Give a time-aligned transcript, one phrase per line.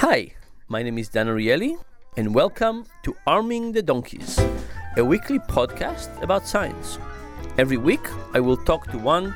[0.00, 0.32] Hi,
[0.68, 1.76] my name is Dan Ariely,
[2.16, 4.38] and welcome to Arming the Donkeys,
[4.96, 6.98] a weekly podcast about science.
[7.58, 9.34] Every week, I will talk to one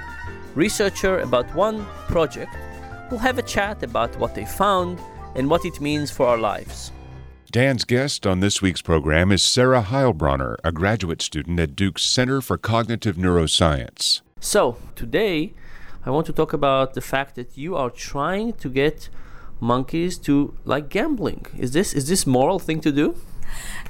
[0.54, 2.56] researcher about one project.
[3.10, 5.00] We'll have a chat about what they found
[5.34, 6.92] and what it means for our lives.
[7.50, 12.40] Dan's guest on this week's program is Sarah Heilbronner, a graduate student at Duke's Center
[12.40, 14.22] for Cognitive Neuroscience.
[14.40, 15.52] So, today,
[16.06, 19.10] I want to talk about the fact that you are trying to get
[19.64, 21.46] monkeys to like gambling.
[21.58, 23.16] Is this is this moral thing to do?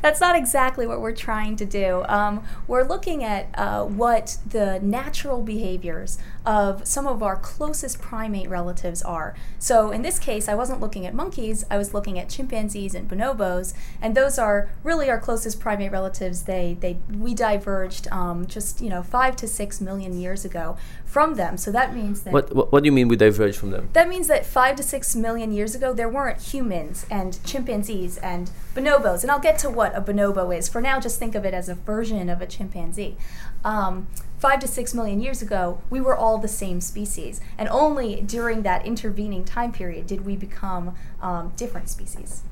[0.03, 2.05] That's not exactly what we're trying to do.
[2.09, 8.49] Um, we're looking at uh, what the natural behaviors of some of our closest primate
[8.49, 9.35] relatives are.
[9.59, 13.09] So in this case, I wasn't looking at monkeys, I was looking at chimpanzees and
[13.09, 16.43] bonobos, and those are really our closest primate relatives.
[16.43, 21.35] They, they, we diverged um, just, you know, five to six million years ago from
[21.37, 21.57] them.
[21.57, 22.33] So that means that...
[22.33, 23.89] What, what, what do you mean we diverged from them?
[23.93, 28.51] That means that five to six million years ago, there weren't humans and chimpanzees and
[28.75, 29.23] bonobos.
[29.23, 30.69] And I'll get to what a bonobo is.
[30.69, 33.17] For now, just think of it as a version of a chimpanzee.
[33.65, 37.41] Um, five to six million years ago, we were all the same species.
[37.57, 42.43] And only during that intervening time period did we become um, different species.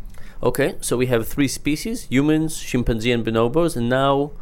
[0.43, 3.77] Okay, so we have three species humans, chimpanzee, and bonobos.
[3.77, 4.33] And now,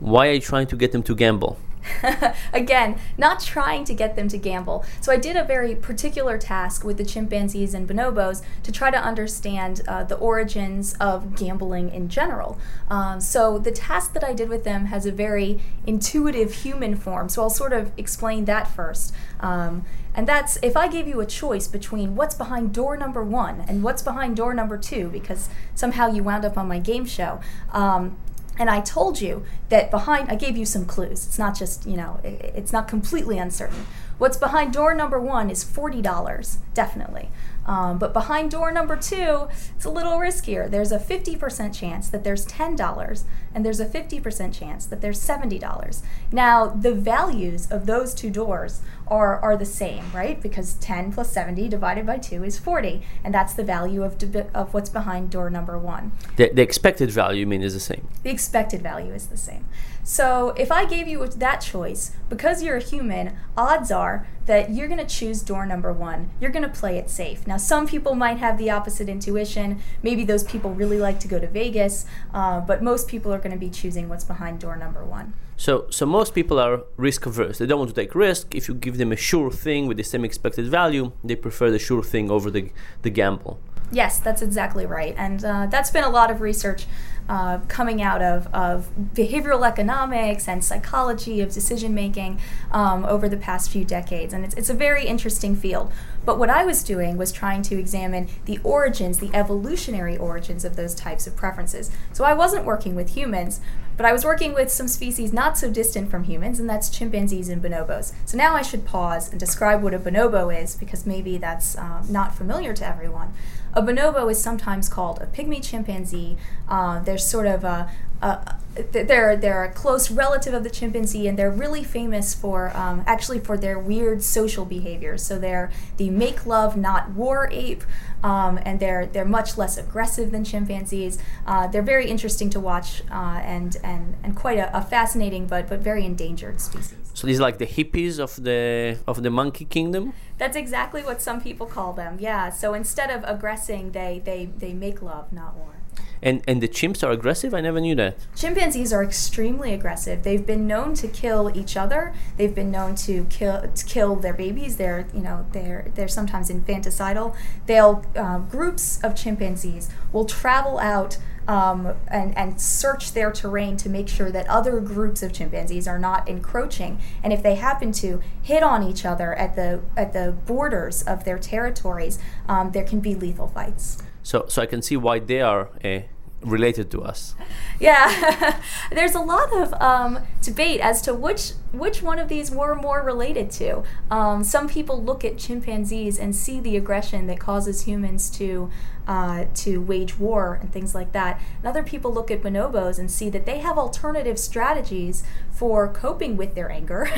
[0.00, 1.58] why are you trying to get them to gamble?
[2.52, 4.84] Again, not trying to get them to gamble.
[5.00, 8.98] So I did a very particular task with the chimpanzees and bonobos to try to
[8.98, 12.58] understand uh, the origins of gambling in general.
[12.88, 17.28] Um, so the task that I did with them has a very intuitive human form.
[17.28, 19.12] So I'll sort of explain that first.
[19.40, 19.84] Um,
[20.14, 23.82] and that's if I gave you a choice between what's behind door number one and
[23.82, 27.38] what's behind door number two, because somehow you wound up on my game show.
[27.70, 28.16] Um,
[28.58, 31.26] and I told you that behind, I gave you some clues.
[31.26, 33.86] It's not just, you know, it, it's not completely uncertain.
[34.18, 37.28] What's behind door number one is $40, definitely.
[37.66, 40.70] Um, but behind door number two, it's a little riskier.
[40.70, 46.02] There's a 50% chance that there's $10, and there's a 50% chance that there's $70.
[46.32, 50.40] Now, the values of those two doors are, are the same, right?
[50.40, 54.22] Because 10 plus 70 divided by 2 is 40, and that's the value of,
[54.54, 56.12] of what's behind door number one.
[56.36, 58.06] The, the expected value, you mean, is the same?
[58.22, 59.66] The expected value is the same.
[60.08, 64.86] So if I gave you that choice, because you're a human, odds are that you're
[64.86, 66.30] going to choose door number one.
[66.40, 67.44] You're going to play it safe.
[67.44, 69.80] Now, some people might have the opposite intuition.
[70.04, 73.50] Maybe those people really like to go to Vegas, uh, but most people are going
[73.50, 75.34] to be choosing what's behind door number one.
[75.56, 77.58] So, so most people are risk averse.
[77.58, 78.54] They don't want to take risk.
[78.54, 81.80] If you give them a sure thing with the same expected value, they prefer the
[81.80, 82.70] sure thing over the,
[83.02, 83.58] the gamble.
[83.92, 85.14] Yes, that's exactly right.
[85.16, 86.86] And uh, that's been a lot of research
[87.28, 93.36] uh, coming out of, of behavioral economics and psychology of decision making um, over the
[93.36, 94.32] past few decades.
[94.32, 95.92] And it's, it's a very interesting field.
[96.24, 100.76] But what I was doing was trying to examine the origins, the evolutionary origins of
[100.76, 101.90] those types of preferences.
[102.12, 103.60] So I wasn't working with humans,
[103.96, 107.48] but I was working with some species not so distant from humans, and that's chimpanzees
[107.48, 108.12] and bonobos.
[108.24, 112.06] So now I should pause and describe what a bonobo is, because maybe that's um,
[112.10, 113.32] not familiar to everyone.
[113.72, 116.36] A bonobo is sometimes called a pygmy chimpanzee.
[116.68, 117.90] Uh, there's sort of a,
[118.22, 118.56] a
[118.92, 123.40] they're they're a close relative of the chimpanzee, and they're really famous for um, actually
[123.40, 125.22] for their weird social behaviors.
[125.22, 127.84] So they're the make love, not war ape,
[128.22, 131.18] um, and they're they're much less aggressive than chimpanzees.
[131.46, 135.68] Uh, they're very interesting to watch, uh, and and and quite a, a, fascinating but
[135.68, 136.98] but very endangered species.
[137.14, 140.12] So these are like the hippies of the of the monkey kingdom.
[140.38, 142.18] That's exactly what some people call them.
[142.20, 142.50] Yeah.
[142.50, 145.76] So instead of aggressing, they they they make love, not war.
[146.22, 147.54] And and the chimps are aggressive.
[147.54, 148.16] I never knew that.
[148.34, 150.22] Chimpanzees are extremely aggressive.
[150.22, 152.14] They've been known to kill each other.
[152.36, 154.76] They've been known to kill to kill their babies.
[154.76, 157.36] They're you know they're they're sometimes infanticidal.
[157.66, 161.18] They'll uh, groups of chimpanzees will travel out.
[161.48, 165.96] Um, and, and search their terrain to make sure that other groups of chimpanzees are
[165.96, 166.98] not encroaching.
[167.22, 171.22] And if they happen to hit on each other at the at the borders of
[171.22, 172.18] their territories,
[172.48, 174.02] um, there can be lethal fights.
[174.26, 176.00] So, so I can see why they are uh,
[176.40, 177.36] related to us.
[177.78, 182.74] Yeah, there's a lot of um, debate as to which which one of these we're
[182.74, 183.84] more related to.
[184.10, 188.68] Um, some people look at chimpanzees and see the aggression that causes humans to
[189.06, 191.40] uh, to wage war and things like that.
[191.58, 195.22] And other people look at bonobos and see that they have alternative strategies
[195.52, 197.08] for coping with their anger,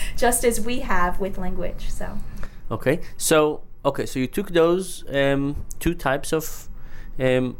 [0.16, 1.90] just as we have with language.
[1.90, 2.18] So.
[2.70, 6.68] Okay, so okay, so you took those um, two types of
[7.18, 7.56] um,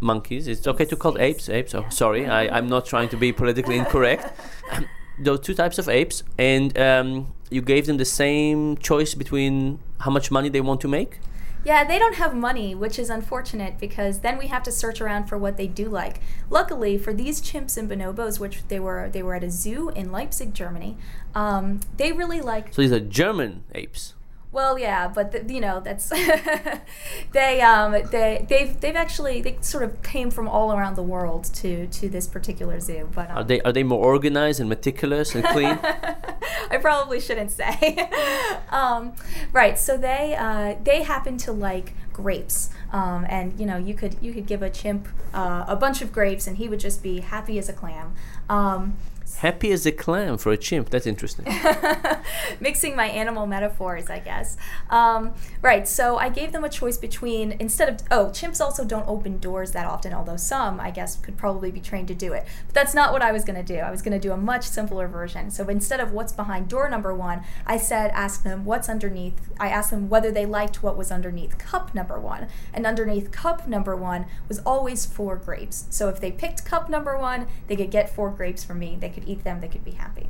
[0.00, 0.48] monkeys.
[0.48, 1.74] It's okay to call apes apes.
[1.74, 4.32] Oh, sorry, I, I'm not trying to be politically incorrect.
[5.18, 10.10] those two types of apes, and um, you gave them the same choice between how
[10.10, 11.20] much money they want to make.
[11.64, 15.24] Yeah, they don't have money, which is unfortunate because then we have to search around
[15.24, 16.20] for what they do like.
[16.48, 20.12] Luckily, for these chimps and bonobos, which they were they were at a zoo in
[20.12, 20.96] Leipzig, Germany,
[21.34, 22.72] um, they really like.
[22.72, 24.14] So these are German apes.
[24.56, 26.08] Well, yeah, but the, you know that's
[27.32, 31.44] they um they they've they've actually they sort of came from all around the world
[31.56, 33.06] to to this particular zoo.
[33.14, 35.78] But um, Are they are they more organized and meticulous and clean?
[36.70, 38.08] I probably shouldn't say.
[38.70, 39.12] um,
[39.52, 39.78] right.
[39.78, 44.32] So they uh, they happen to like grapes, um, and you know you could you
[44.32, 47.58] could give a chimp uh, a bunch of grapes, and he would just be happy
[47.58, 48.14] as a clam.
[48.48, 48.96] Um,
[49.38, 50.90] Happy as a clam for a chimp.
[50.90, 51.46] That's interesting.
[52.60, 54.56] mixing my animal metaphors, I guess.
[54.90, 59.06] Um, right, so I gave them a choice between, instead of, oh, chimps also don't
[59.08, 62.46] open doors that often, although some, I guess, could probably be trained to do it.
[62.66, 63.78] But that's not what I was going to do.
[63.80, 65.50] I was going to do a much simpler version.
[65.50, 69.50] So instead of what's behind door number one, I said, ask them what's underneath.
[69.58, 72.48] I asked them whether they liked what was underneath cup number one.
[72.72, 75.86] And underneath cup number one was always four grapes.
[75.90, 78.96] So if they picked cup number one, they could get four grapes from me.
[78.98, 80.28] They could eat them, they could be happy.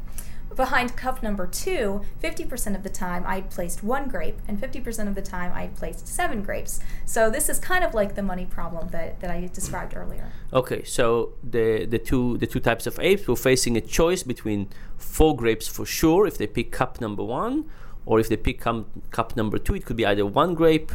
[0.55, 5.15] Behind cup number two, 50% of the time I placed one grape, and 50% of
[5.15, 6.81] the time I placed seven grapes.
[7.05, 10.31] So this is kind of like the money problem that, that I described earlier.
[10.53, 14.69] Okay, so the the two the two types of apes were facing a choice between
[14.97, 17.69] four grapes for sure if they pick cup number one,
[18.07, 20.93] or if they pick cup, cup number two, it could be either one grape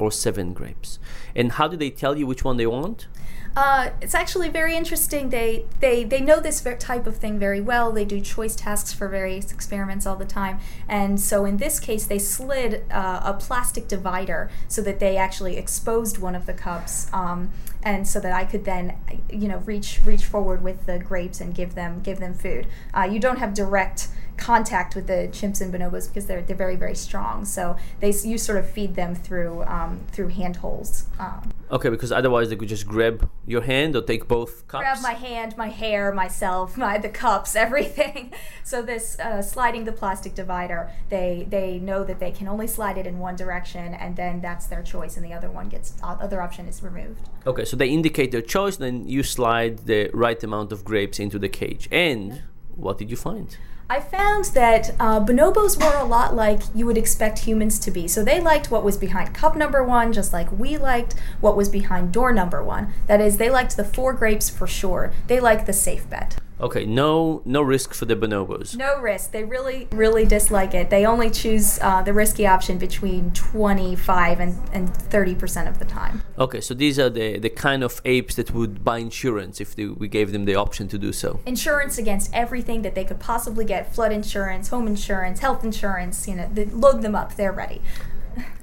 [0.00, 0.98] or seven grapes.
[1.36, 3.06] And how do they tell you which one they want?
[3.56, 5.30] Uh, it's actually very interesting.
[5.30, 7.90] They they they know this type of thing very well.
[7.90, 12.06] They do choice tasks for various experiments all the time, and so in this case,
[12.06, 17.12] they slid uh, a plastic divider so that they actually exposed one of the cups,
[17.12, 17.50] um,
[17.82, 18.96] and so that I could then,
[19.28, 22.68] you know, reach reach forward with the grapes and give them give them food.
[22.94, 26.76] Uh, you don't have direct contact with the chimps and bonobos because they're they're very
[26.76, 27.44] very strong.
[27.44, 31.06] So they you sort of feed them through um, through hand holes.
[31.18, 34.82] Um, Okay, because otherwise they could just grab your hand or take both cups.
[34.82, 38.32] grab my hand, my hair, myself, my the cups, everything.
[38.64, 42.98] So this uh, sliding the plastic divider, they they know that they can only slide
[42.98, 46.16] it in one direction, and then that's their choice, and the other one gets uh,
[46.20, 47.28] other option is removed.
[47.46, 51.38] Okay, so they indicate their choice, then you slide the right amount of grapes into
[51.38, 51.88] the cage.
[51.90, 52.42] And
[52.76, 53.56] what did you find?
[53.90, 58.06] I found that uh, bonobos were a lot like you would expect humans to be.
[58.06, 61.68] So they liked what was behind cup number one, just like we liked what was
[61.68, 62.92] behind door number one.
[63.08, 65.12] That is, they liked the four grapes for sure.
[65.26, 66.36] They liked the safe bet.
[66.60, 68.76] Okay, no no risk for the bonobos.
[68.76, 69.32] No risk.
[69.32, 70.90] They really, really dislike it.
[70.90, 76.22] They only choose uh, the risky option between 25 and, and 30% of the time.
[76.38, 79.86] Okay, so these are the, the kind of apes that would buy insurance if they,
[79.86, 81.40] we gave them the option to do so.
[81.46, 86.34] Insurance against everything that they could possibly get flood insurance, home insurance, health insurance, you
[86.34, 87.80] know, they load them up, they're ready.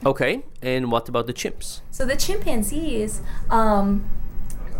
[0.05, 1.81] Okay, and what about the chimps?
[1.91, 4.05] So the chimpanzees um,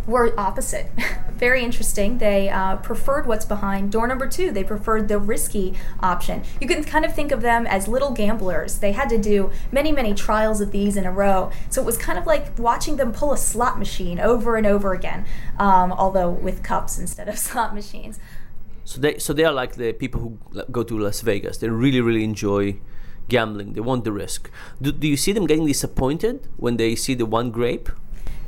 [0.07, 0.89] were opposite.
[1.33, 2.17] Very interesting.
[2.17, 4.51] They uh, preferred what's behind door number two.
[4.51, 6.43] They preferred the risky option.
[6.59, 8.79] You can kind of think of them as little gamblers.
[8.79, 11.51] They had to do many, many trials of these in a row.
[11.69, 14.93] So it was kind of like watching them pull a slot machine over and over
[14.93, 15.25] again,
[15.59, 18.19] um, although with cups instead of slot machines.
[18.85, 21.57] So they so they are like the people who go to Las Vegas.
[21.57, 22.79] They really really enjoy
[23.27, 23.73] gambling.
[23.73, 24.49] They want the risk.
[24.81, 27.89] Do, do you see them getting disappointed when they see the one grape?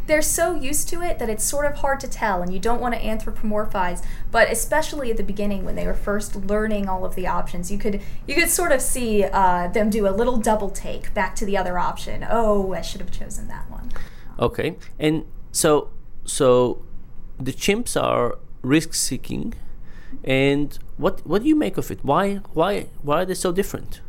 [0.09, 2.81] They're so used to it that it's sort of hard to tell and you don't
[2.81, 7.15] want to anthropomorphize but especially at the beginning when they were first learning all of
[7.15, 10.69] the options you could you could sort of see uh, them do a little double
[10.69, 13.89] take back to the other option oh i should have chosen that one
[14.39, 15.89] Okay, and so
[16.23, 16.81] so
[17.37, 19.53] the chimps are risk seeking,
[20.23, 21.99] and what what do you make of it?
[22.03, 24.01] Why why why are they so different?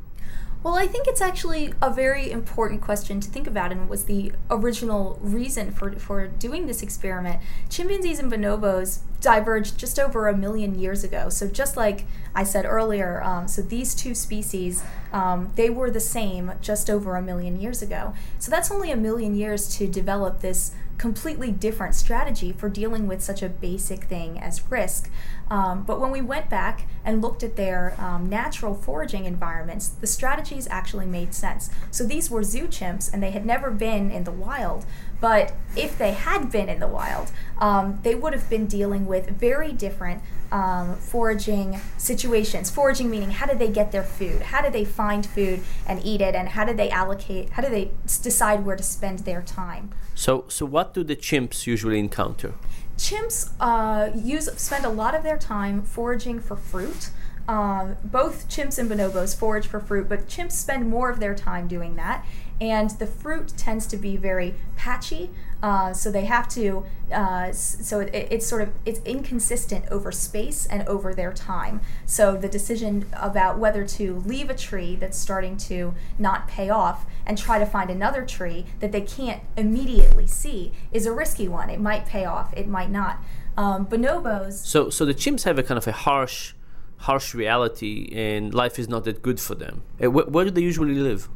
[0.62, 4.32] Well, I think it's actually a very important question to think about and was the
[4.50, 7.40] original reason for, for doing this experiment.
[7.70, 11.30] Chimpanzees and bonobos diverged just over a million years ago.
[11.30, 14.82] So, just like I said earlier, um, so these two species,
[15.14, 18.12] um, they were the same just over a million years ago.
[18.38, 23.22] So, that's only a million years to develop this completely different strategy for dealing with
[23.22, 25.10] such a basic thing as risk.
[25.50, 30.06] Um, but when we went back and looked at their um, natural foraging environments, the
[30.06, 31.70] strategies actually made sense.
[31.90, 34.84] So these were zoo chimps, and they had never been in the wild.
[35.22, 39.30] But if they had been in the wild, um, they would have been dealing with
[39.30, 42.70] very different um, foraging situations.
[42.70, 44.42] Foraging meaning how do they get their food?
[44.42, 46.34] How do they find food and eat it?
[46.34, 47.50] And how do they allocate?
[47.50, 49.94] How do they decide where to spend their time?
[50.20, 52.52] So so what do the chimps usually encounter?
[52.98, 57.08] Chimps uh, use spend a lot of their time foraging for fruit.
[57.50, 61.66] Um, both chimps and bonobos forage for fruit, but chimps spend more of their time
[61.66, 62.24] doing that.
[62.60, 65.30] and the fruit tends to be very patchy.
[65.62, 70.66] Uh, so they have to, uh, so it, it's sort of it's inconsistent over space
[70.66, 71.80] and over their time.
[72.06, 77.04] So the decision about whether to leave a tree that's starting to not pay off
[77.26, 81.68] and try to find another tree that they can't immediately see is a risky one.
[81.68, 83.22] It might pay off, it might not.
[83.56, 84.52] Um, bonobos.
[84.64, 86.54] So, so the chimps have a kind of a harsh,
[87.00, 89.82] harsh reality, and life is not that good for them.
[90.00, 91.28] Uh, wh- where do they usually live?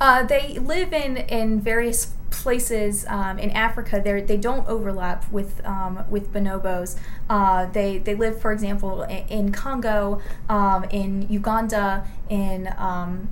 [0.00, 4.00] Uh, they live in, in various places um, in Africa.
[4.04, 6.96] They they don't overlap with um, with bonobos.
[7.28, 13.28] Uh, they they live, for example, in, in Congo, um, in Uganda, in um,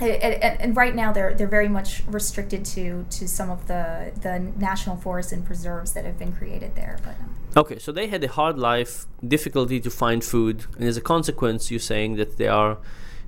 [0.00, 4.38] and, and, right now they're they're very much restricted to to some of the the
[4.58, 6.98] national forests and preserves that have been created there.
[7.02, 10.96] But um, okay, so they had a hard life, difficulty to find food, and as
[10.96, 12.78] a consequence, you're saying that they are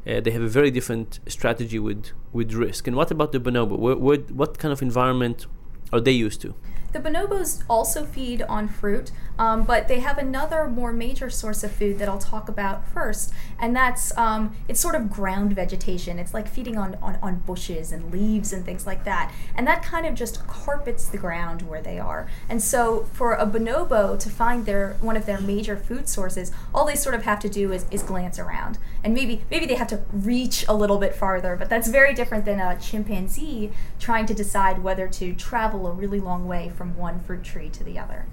[0.06, 2.86] uh, they have a very different strategy with with risk.
[2.86, 3.78] And what about the bonobo?
[3.78, 5.46] What, what, what kind of environment
[5.92, 6.54] are they used to?
[6.90, 11.70] The bonobos also feed on fruit, um, but they have another more major source of
[11.70, 16.18] food that I'll talk about first, and that's um, it's sort of ground vegetation.
[16.18, 19.82] It's like feeding on, on, on bushes and leaves and things like that, and that
[19.82, 22.26] kind of just carpets the ground where they are.
[22.48, 26.86] And so for a bonobo to find their one of their major food sources, all
[26.86, 29.88] they sort of have to do is, is glance around, and maybe maybe they have
[29.88, 34.34] to reach a little bit farther, but that's very different than a chimpanzee trying to
[34.34, 38.26] decide whether to travel a really long way from one fruit tree to the other.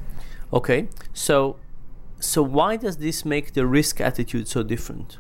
[0.52, 1.56] Okay, so
[2.20, 5.18] so why does this make the risk attitude so different?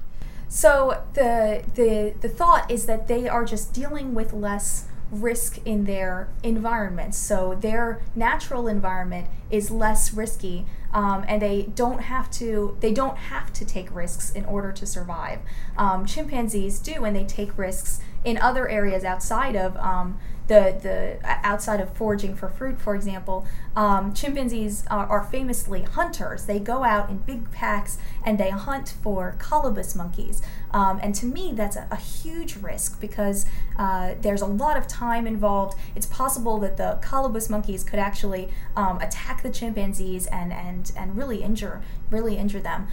[0.49, 5.85] So the the the thought is that they are just dealing with less risk in
[5.85, 7.15] their environment.
[7.15, 10.65] So their natural environment is less risky,
[10.95, 14.85] um, and they don't have to they don't have to take risks in order to
[14.85, 15.39] survive.
[15.77, 21.17] Um, chimpanzees do, and they take risks in other areas outside of um, the the
[21.45, 26.45] outside of foraging for fruit, for example, um, chimpanzees are, are, famously hunters.
[26.45, 30.41] They go out in big packs and they hunt for colobus monkeys.
[30.71, 33.45] Um, and to me, that's a, a huge risk because
[33.77, 35.77] uh, there's a lot of time involved.
[35.95, 41.17] It's possible that the colobus monkeys could actually um, attack the chimpanzees and and and
[41.17, 42.87] really injure really injure them.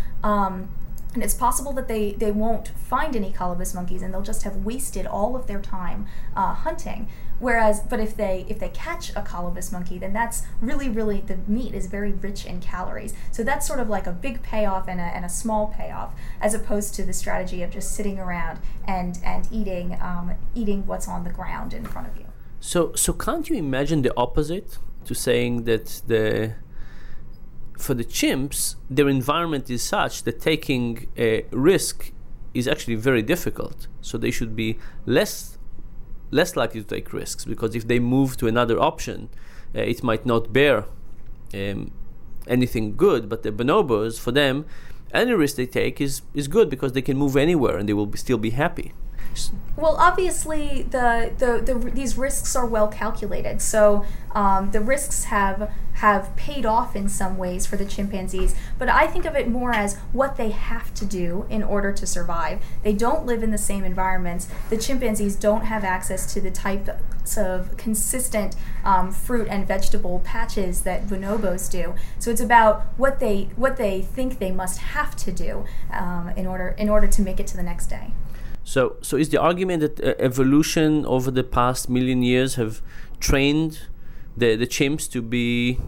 [1.14, 4.56] And it's possible that they, they won't find any colobus monkeys and they'll just have
[4.56, 7.08] wasted all of their time uh, hunting.
[7.38, 11.38] Whereas, but if they if they catch a colobus monkey, then that's really really the
[11.48, 13.14] meat is very rich in calories.
[13.32, 16.54] So that's sort of like a big payoff and a, and a small payoff, as
[16.54, 21.24] opposed to the strategy of just sitting around and and eating um, eating what's on
[21.24, 22.26] the ground in front of you.
[22.60, 26.54] So so can't you imagine the opposite to saying that the
[27.78, 32.12] for the chimps, their environment is such that taking a risk
[32.54, 33.86] is actually very difficult.
[34.00, 35.58] So they should be less
[36.32, 39.28] less likely to take risks because if they move to another option,
[39.74, 40.86] uh, it might not bear
[41.54, 41.92] um,
[42.48, 43.28] anything good.
[43.28, 44.64] But the bonobos, for them,
[45.12, 48.06] any risk they take is, is good because they can move anywhere and they will
[48.06, 48.92] be, still be happy.
[49.76, 53.62] Well, obviously, the, the, the these risks are well calculated.
[53.62, 58.88] So um, the risks have have paid off in some ways for the chimpanzees, but
[58.88, 62.62] I think of it more as what they have to do in order to survive.
[62.82, 64.48] They don't live in the same environments.
[64.68, 70.82] The chimpanzees don't have access to the types of consistent um, fruit and vegetable patches
[70.82, 71.94] that bonobos do.
[72.18, 76.46] So it's about what they what they think they must have to do um, in
[76.46, 78.12] order in order to make it to the next day.
[78.64, 82.80] So, so is the argument that uh, evolution over the past million years have
[83.20, 83.88] trained
[84.36, 85.78] the, the chimps to be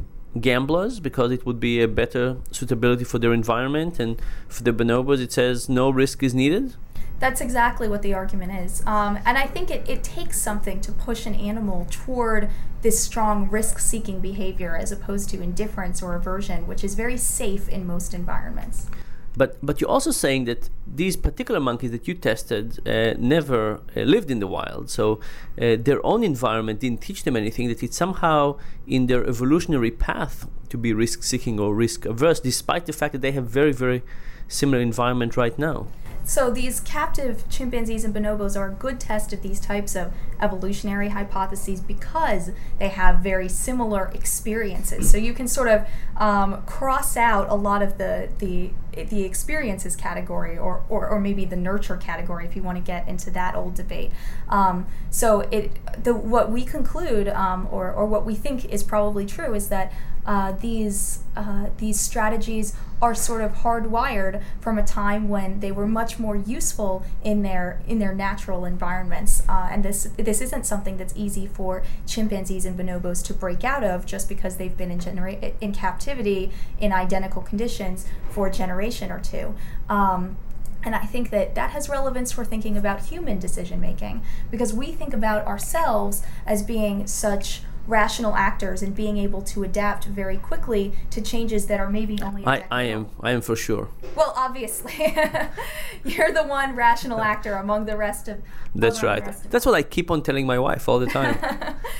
[0.40, 5.20] gamblers because it would be a better suitability for their environment, and for the bonobos,
[5.20, 6.74] it says no risk is needed?
[7.20, 8.84] That's exactly what the argument is.
[8.86, 12.50] Um, and I think it, it takes something to push an animal toward
[12.82, 17.68] this strong risk seeking behavior as opposed to indifference or aversion, which is very safe
[17.68, 18.88] in most environments.
[19.36, 24.00] But but you're also saying that these particular monkeys that you tested uh, never uh,
[24.02, 25.20] lived in the wild, so
[25.60, 27.68] uh, their own environment didn't teach them anything.
[27.68, 33.12] That it's somehow in their evolutionary path to be risk-seeking or risk-averse, despite the fact
[33.12, 34.02] that they have very very
[34.46, 35.86] similar environment right now.
[36.26, 41.10] So these captive chimpanzees and bonobos are a good test of these types of evolutionary
[41.10, 45.10] hypotheses because they have very similar experiences.
[45.10, 45.86] So you can sort of
[46.16, 51.44] um, cross out a lot of the the the experiences category or, or, or maybe
[51.44, 54.10] the nurture category if you want to get into that old debate.
[54.48, 55.72] Um, so it
[56.02, 59.92] the what we conclude um, or, or what we think is probably true is that
[60.26, 65.86] uh, these uh, these strategies are sort of hardwired from a time when they were
[65.86, 69.42] much more useful in their in their natural environments.
[69.48, 73.84] Uh, and this this isn't something that's easy for chimpanzees and bonobos to break out
[73.84, 76.50] of just because they've been in genera- in captivity
[76.80, 79.54] in identical conditions for a generation or two.
[79.88, 80.36] Um,
[80.84, 84.92] and I think that that has relevance for thinking about human decision making because we
[84.92, 90.92] think about ourselves as being such rational actors and being able to adapt very quickly
[91.10, 92.46] to changes that are maybe only.
[92.46, 93.88] I, I am I am for sure.
[94.14, 95.16] Well, obviously,
[96.04, 98.40] you're the one rational actor among the rest of.
[98.74, 99.24] That's right.
[99.50, 101.38] That's what I keep on telling my wife all the time.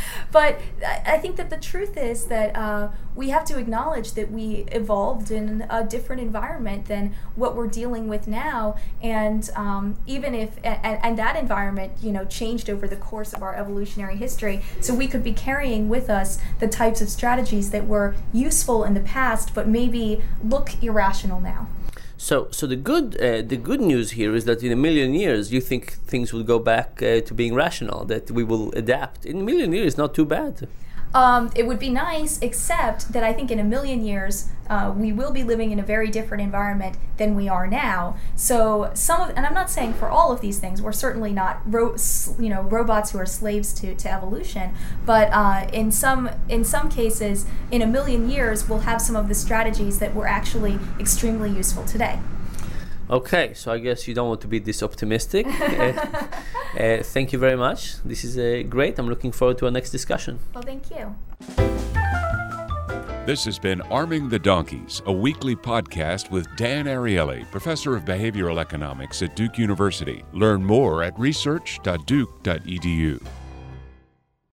[0.33, 0.61] but
[1.07, 5.31] I think that the truth is that uh, we have to acknowledge that we evolved
[5.31, 10.99] in a different environment than what we're dealing with now, and um, even if and,
[11.03, 15.07] and that environment, you know, changed over the course of our evolutionary history, so we
[15.07, 19.55] could be carrying with us the types of strategies that were useful in the past,
[19.55, 21.69] but maybe look irrational now.
[22.17, 25.53] So, so the good uh, the good news here is that in a million years,
[25.53, 28.05] you think things will go back uh, to being rational.
[28.05, 29.27] That we will adapt.
[29.27, 30.69] In a million years, not too bad.
[31.15, 35.13] Um, it would be nice, except that I think in a million years uh, we
[35.13, 38.17] will be living in a very different environment than we are now.
[38.35, 41.61] So some of, and I'm not saying for all of these things, we're certainly not,
[41.65, 41.97] ro-
[42.39, 44.75] you know, robots who are slaves to, to evolution.
[45.07, 49.29] But uh, in some in some cases, in a million years, we'll have some of
[49.29, 52.19] the strategies that were actually extremely useful today.
[53.09, 55.47] Okay, so I guess you don't want to be this optimistic.
[56.79, 57.97] uh, thank you very much.
[58.05, 58.99] This is uh, great.
[58.99, 60.39] I'm looking forward to our next discussion.
[60.55, 61.15] Well, thank you.
[63.27, 68.59] This has been Arming the Donkeys, a weekly podcast with Dan Ariely, professor of behavioral
[68.59, 70.23] economics at Duke University.
[70.35, 73.27] Learn more at research.duke.edu.